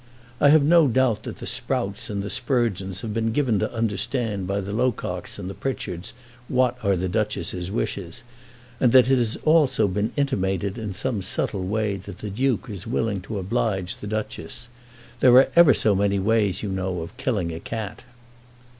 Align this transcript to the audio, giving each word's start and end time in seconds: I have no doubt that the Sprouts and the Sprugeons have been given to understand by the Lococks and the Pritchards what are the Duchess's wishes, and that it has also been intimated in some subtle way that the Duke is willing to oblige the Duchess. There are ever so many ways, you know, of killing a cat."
I 0.39 0.49
have 0.49 0.63
no 0.63 0.87
doubt 0.87 1.21
that 1.25 1.35
the 1.35 1.45
Sprouts 1.45 2.09
and 2.09 2.23
the 2.23 2.29
Sprugeons 2.31 3.01
have 3.01 3.13
been 3.13 3.31
given 3.31 3.59
to 3.59 3.71
understand 3.71 4.47
by 4.47 4.59
the 4.59 4.71
Lococks 4.71 5.37
and 5.37 5.47
the 5.47 5.53
Pritchards 5.53 6.13
what 6.47 6.75
are 6.83 6.95
the 6.95 7.07
Duchess's 7.07 7.69
wishes, 7.69 8.23
and 8.79 8.93
that 8.93 9.11
it 9.11 9.15
has 9.19 9.35
also 9.43 9.87
been 9.87 10.11
intimated 10.17 10.79
in 10.79 10.95
some 10.95 11.21
subtle 11.21 11.65
way 11.67 11.97
that 11.97 12.17
the 12.17 12.31
Duke 12.31 12.65
is 12.67 12.87
willing 12.87 13.21
to 13.21 13.37
oblige 13.37 13.97
the 13.97 14.07
Duchess. 14.07 14.69
There 15.19 15.35
are 15.35 15.49
ever 15.55 15.71
so 15.75 15.93
many 15.93 16.17
ways, 16.17 16.63
you 16.63 16.69
know, 16.69 17.01
of 17.01 17.15
killing 17.17 17.53
a 17.53 17.59
cat." 17.59 18.03